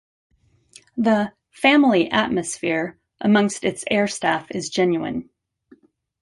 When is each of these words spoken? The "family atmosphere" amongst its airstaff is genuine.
The 0.97 1.31
"family 1.51 2.09
atmosphere" 2.09 2.97
amongst 3.19 3.63
its 3.63 3.83
airstaff 3.83 4.47
is 4.49 4.71
genuine. 4.71 5.29